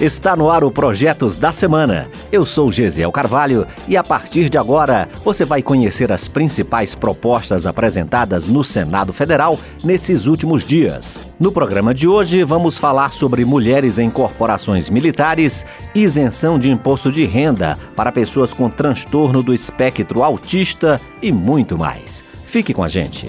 [0.00, 2.08] está no ar o Projetos da Semana.
[2.32, 7.66] Eu sou Gesiel Carvalho e a partir de agora você vai conhecer as principais propostas
[7.66, 11.20] apresentadas no Senado Federal nesses últimos dias.
[11.38, 17.26] No programa de hoje vamos falar sobre mulheres em corporações militares, isenção de imposto de
[17.26, 22.24] renda para pessoas com transtorno do espectro autista e muito mais.
[22.46, 23.28] Fique com a gente.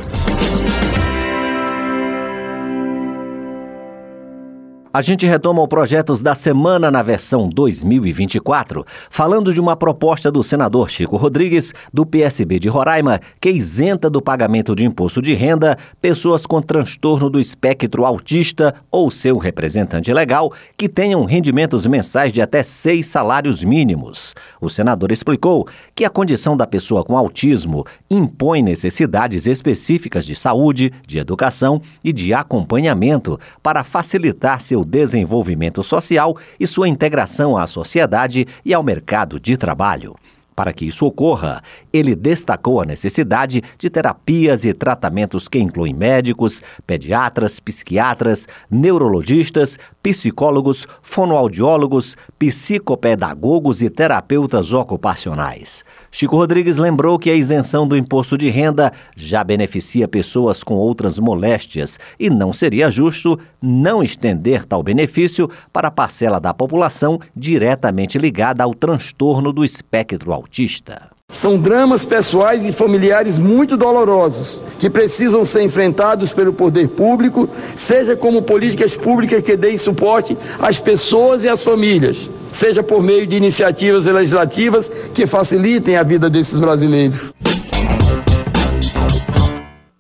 [4.94, 10.44] A gente retoma o Projetos da Semana na versão 2024, falando de uma proposta do
[10.44, 15.78] senador Chico Rodrigues, do PSB de Roraima, que isenta do pagamento de imposto de renda
[16.02, 22.42] pessoas com transtorno do espectro autista ou seu representante legal que tenham rendimentos mensais de
[22.42, 24.36] até seis salários mínimos.
[24.60, 30.92] O senador explicou que a condição da pessoa com autismo impõe necessidades específicas de saúde,
[31.08, 37.68] de educação e de acompanhamento para facilitar seu seu desenvolvimento social e sua integração à
[37.68, 40.16] sociedade e ao mercado de trabalho.
[40.54, 46.62] Para que isso ocorra, ele destacou a necessidade de terapias e tratamentos que incluem médicos,
[46.86, 55.86] pediatras, psiquiatras, neurologistas, psicólogos, fonoaudiólogos, psicopedagogos e terapeutas ocupacionais.
[56.10, 61.20] Chico Rodrigues lembrou que a isenção do imposto de renda já beneficia pessoas com outras
[61.20, 68.18] moléstias e não seria justo não estender tal benefício para a parcela da população diretamente
[68.18, 71.11] ligada ao transtorno do espectro autista.
[71.32, 78.18] São dramas pessoais e familiares muito dolorosos que precisam ser enfrentados pelo poder público, seja
[78.18, 83.38] como políticas públicas que deem suporte às pessoas e às famílias, seja por meio de
[83.38, 87.32] iniciativas legislativas que facilitem a vida desses brasileiros.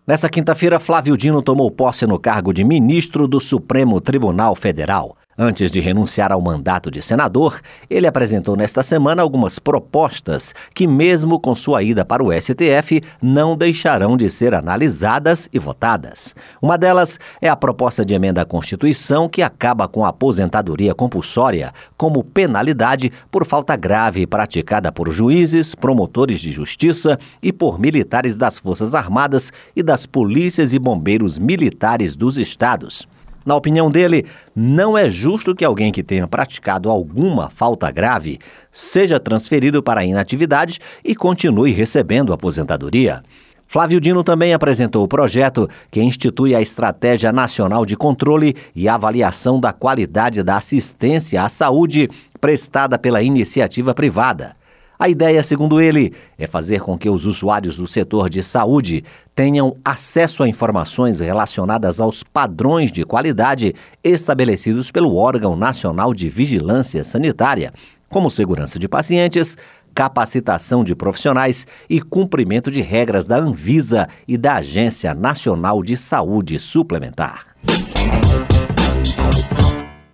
[0.06, 5.16] Nessa quinta-feira, Flávio Dino tomou posse no cargo de ministro do Supremo Tribunal Federal.
[5.38, 11.40] Antes de renunciar ao mandato de senador, ele apresentou nesta semana algumas propostas que, mesmo
[11.40, 16.36] com sua ida para o STF, não deixarão de ser analisadas e votadas.
[16.62, 21.74] Uma delas é a proposta de emenda à Constituição que acaba com a aposentadoria compulsória
[21.96, 28.60] como penalidade por falta grave praticada por juízes, promotores de justiça e por militares das
[28.60, 33.08] Forças Armadas e das polícias e bombeiros militares dos estados.
[33.46, 34.26] Na opinião dele,
[34.56, 38.38] não é justo que alguém que tenha praticado alguma falta grave
[38.72, 43.24] seja transferido para inatividade e continue recebendo aposentadoria.
[43.72, 49.62] Flávio Dino também apresentou o projeto que institui a Estratégia Nacional de Controle e Avaliação
[49.62, 52.10] da Qualidade da Assistência à Saúde
[52.42, 54.58] prestada pela iniciativa privada.
[55.02, 59.04] A ideia, segundo ele, é fazer com que os usuários do setor de saúde
[59.34, 63.74] tenham acesso a informações relacionadas aos padrões de qualidade
[64.04, 67.74] estabelecidos pelo órgão nacional de vigilância sanitária,
[68.10, 69.58] como segurança de pacientes,
[69.96, 76.60] capacitação de profissionais e cumprimento de regras da Anvisa e da Agência Nacional de Saúde
[76.60, 77.48] Suplementar.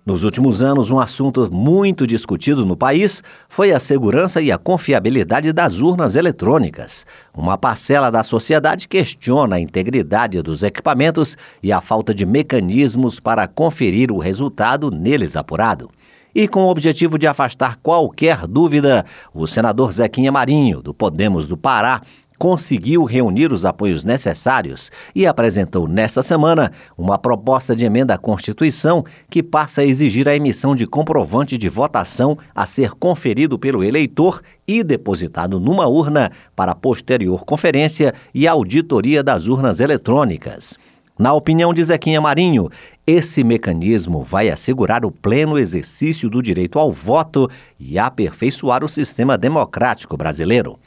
[0.08, 5.52] Nos últimos anos, um assunto muito discutido no país foi a segurança e a confiabilidade
[5.52, 7.04] das urnas eletrônicas.
[7.36, 13.46] Uma parcela da sociedade questiona a integridade dos equipamentos e a falta de mecanismos para
[13.46, 15.90] conferir o resultado neles apurado.
[16.34, 19.04] E com o objetivo de afastar qualquer dúvida,
[19.34, 22.00] o senador Zequinha Marinho, do Podemos do Pará,
[22.38, 29.04] conseguiu reunir os apoios necessários e apresentou nesta semana uma proposta de emenda à Constituição
[29.28, 34.40] que passa a exigir a emissão de comprovante de votação a ser conferido pelo eleitor
[34.66, 40.78] e depositado numa urna para posterior conferência e auditoria das urnas eletrônicas.
[41.18, 42.70] Na opinião de Zequinha Marinho,
[43.04, 47.50] esse mecanismo vai assegurar o pleno exercício do direito ao voto
[47.80, 50.78] e aperfeiçoar o sistema democrático brasileiro.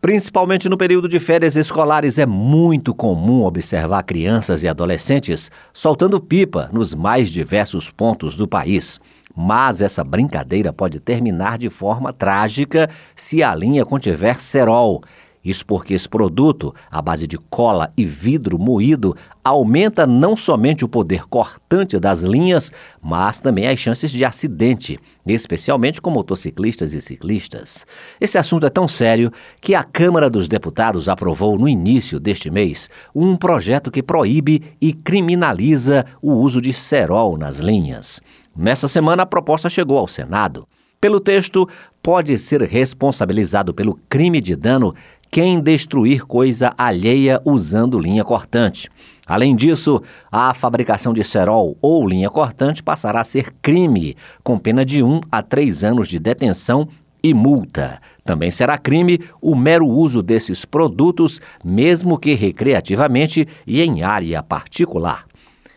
[0.00, 6.70] Principalmente no período de férias escolares, é muito comum observar crianças e adolescentes soltando pipa
[6.72, 9.00] nos mais diversos pontos do país.
[9.34, 15.02] Mas essa brincadeira pode terminar de forma trágica se a linha contiver cerol.
[15.46, 20.88] Isso porque esse produto, à base de cola e vidro moído, aumenta não somente o
[20.88, 27.86] poder cortante das linhas, mas também as chances de acidente, especialmente com motociclistas e ciclistas.
[28.20, 32.90] Esse assunto é tão sério que a Câmara dos Deputados aprovou no início deste mês
[33.14, 38.20] um projeto que proíbe e criminaliza o uso de cerol nas linhas.
[38.56, 40.66] Nessa semana, a proposta chegou ao Senado.
[41.00, 41.68] Pelo texto,
[42.02, 44.94] pode ser responsabilizado pelo crime de dano
[45.30, 48.88] quem destruir coisa alheia usando linha cortante.
[49.26, 54.84] Além disso, a fabricação de cerol ou linha cortante passará a ser crime, com pena
[54.84, 56.88] de 1 a 3 anos de detenção
[57.22, 58.00] e multa.
[58.24, 65.26] Também será crime o mero uso desses produtos, mesmo que recreativamente e em área particular.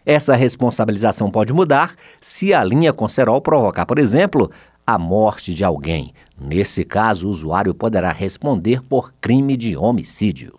[0.05, 4.49] Essa responsabilização pode mudar se a linha com cerol provocar, por exemplo,
[4.85, 6.13] a morte de alguém.
[6.39, 10.58] Nesse caso, o usuário poderá responder por crime de homicídio.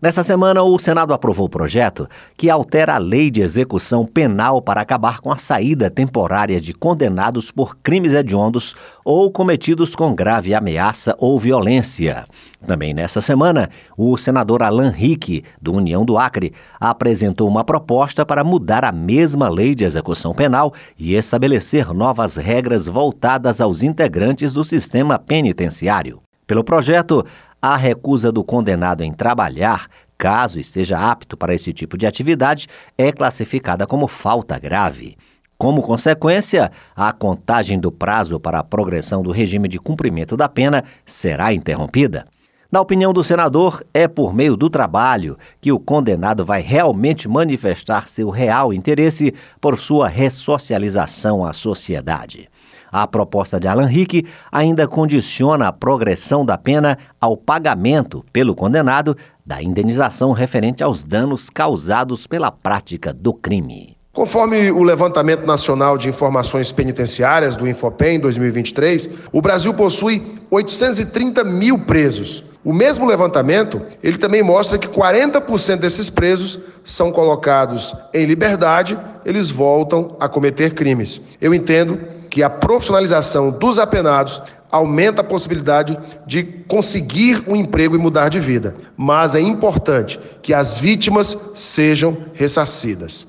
[0.00, 4.80] Nessa semana, o Senado aprovou o projeto que altera a lei de execução penal para
[4.80, 11.16] acabar com a saída temporária de condenados por crimes hediondos ou cometidos com grave ameaça
[11.18, 12.26] ou violência.
[12.64, 18.44] Também nessa semana, o senador Alan Rick, do União do Acre, apresentou uma proposta para
[18.44, 24.62] mudar a mesma lei de execução penal e estabelecer novas regras voltadas aos integrantes do
[24.62, 26.20] sistema penitenciário.
[26.48, 27.26] Pelo projeto,
[27.60, 33.12] a recusa do condenado em trabalhar, caso esteja apto para esse tipo de atividade, é
[33.12, 35.16] classificada como falta grave.
[35.56, 40.84] Como consequência, a contagem do prazo para a progressão do regime de cumprimento da pena
[41.04, 42.26] será interrompida.
[42.70, 48.06] Na opinião do senador, é por meio do trabalho que o condenado vai realmente manifestar
[48.06, 52.46] seu real interesse por sua ressocialização à sociedade.
[52.92, 59.16] A proposta de Alan Rick ainda condiciona a progressão da pena ao pagamento pelo condenado
[59.46, 63.97] da indenização referente aos danos causados pela prática do crime.
[64.18, 71.78] Conforme o Levantamento Nacional de Informações Penitenciárias do Infopem 2023, o Brasil possui 830 mil
[71.78, 72.42] presos.
[72.64, 79.52] O mesmo levantamento, ele também mostra que 40% desses presos são colocados em liberdade, eles
[79.52, 81.20] voltam a cometer crimes.
[81.40, 88.00] Eu entendo que a profissionalização dos apenados aumenta a possibilidade de conseguir um emprego e
[88.00, 88.74] mudar de vida.
[88.96, 93.28] Mas é importante que as vítimas sejam ressarcidas.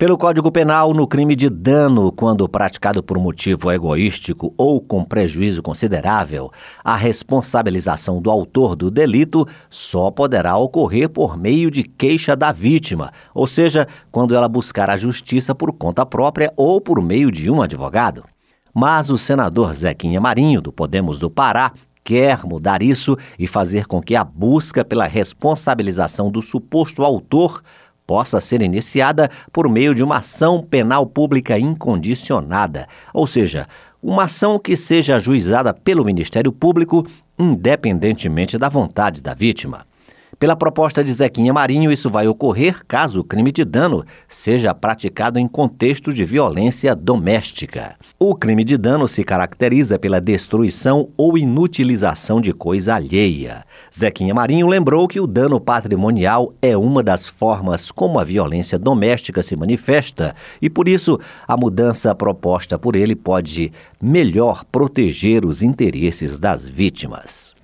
[0.00, 5.62] Pelo Código Penal, no crime de dano, quando praticado por motivo egoístico ou com prejuízo
[5.62, 6.50] considerável,
[6.82, 13.12] a responsabilização do autor do delito só poderá ocorrer por meio de queixa da vítima,
[13.34, 17.60] ou seja, quando ela buscar a justiça por conta própria ou por meio de um
[17.60, 18.24] advogado.
[18.72, 24.00] Mas o senador Zequinha Marinho, do Podemos do Pará, quer mudar isso e fazer com
[24.00, 27.62] que a busca pela responsabilização do suposto autor
[28.10, 33.68] possa ser iniciada por meio de uma ação penal pública incondicionada, ou seja,
[34.02, 37.06] uma ação que seja ajuizada pelo Ministério Público
[37.38, 39.86] independentemente da vontade da vítima.
[40.40, 45.38] Pela proposta de Zequinha Marinho, isso vai ocorrer caso o crime de dano seja praticado
[45.38, 47.94] em contexto de violência doméstica.
[48.18, 53.66] O crime de dano se caracteriza pela destruição ou inutilização de coisa alheia.
[53.94, 59.42] Zequinha Marinho lembrou que o dano patrimonial é uma das formas como a violência doméstica
[59.42, 63.70] se manifesta e, por isso, a mudança proposta por ele pode
[64.00, 67.54] melhor proteger os interesses das vítimas.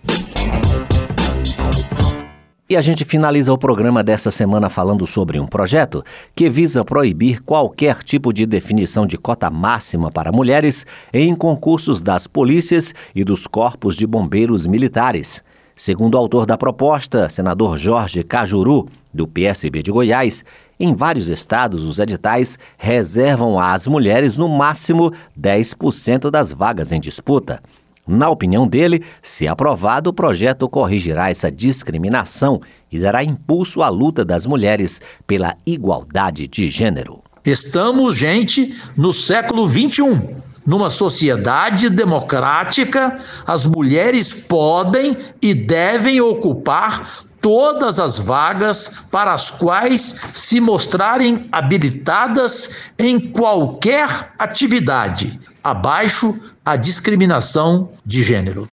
[2.68, 6.04] E a gente finaliza o programa dessa semana falando sobre um projeto
[6.34, 12.26] que visa proibir qualquer tipo de definição de cota máxima para mulheres em concursos das
[12.26, 15.44] polícias e dos corpos de bombeiros militares.
[15.76, 20.44] Segundo o autor da proposta, senador Jorge Cajuru, do PSB de Goiás,
[20.80, 27.62] em vários estados os editais reservam às mulheres no máximo 10% das vagas em disputa.
[28.06, 32.60] Na opinião dele, se aprovado, o projeto corrigirá essa discriminação
[32.90, 37.22] e dará impulso à luta das mulheres pela igualdade de gênero.
[37.44, 40.36] Estamos, gente, no século 21.
[40.64, 50.16] Numa sociedade democrática, as mulheres podem e devem ocupar todas as vagas para as quais
[50.32, 58.66] se mostrarem habilitadas em qualquer atividade, abaixo a discriminação de gênero.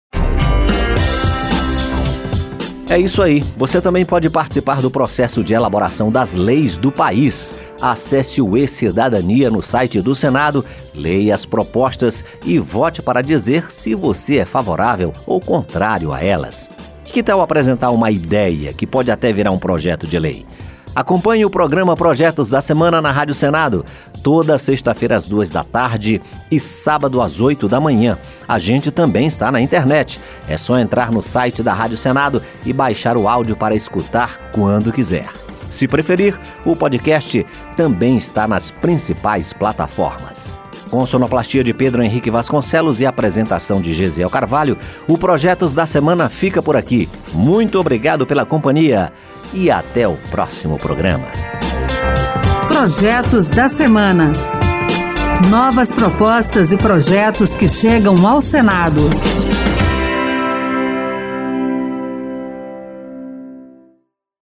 [2.88, 3.44] É isso aí.
[3.58, 7.54] Você também pode participar do processo de elaboração das leis do país.
[7.82, 10.64] Acesse o E-Cidadania no site do Senado,
[10.96, 16.70] leia as propostas e vote para dizer se você é favorável ou contrário a elas.
[17.04, 20.46] Que tal apresentar uma ideia que pode até virar um projeto de lei?
[20.94, 23.86] Acompanhe o programa Projetos da Semana na Rádio Senado,
[24.22, 26.22] toda sexta-feira às duas da tarde
[26.52, 28.18] e sábado às oito da manhã.
[28.46, 30.20] A gente também está na internet.
[30.50, 34.92] É só entrar no site da Rádio Senado e baixar o áudio para escutar quando
[34.92, 35.30] quiser.
[35.70, 37.46] Se preferir, o podcast
[37.78, 40.58] também está nas principais plataformas.
[40.90, 46.28] Com sonoplastia de Pedro Henrique Vasconcelos e apresentação de Gesiel Carvalho, o Projetos da Semana
[46.28, 47.10] fica por aqui.
[47.32, 49.10] Muito obrigado pela companhia
[49.54, 51.28] e até o próximo programa.
[52.68, 54.32] Projetos da Semana.
[55.50, 59.10] Novas propostas e projetos que chegam ao Senado.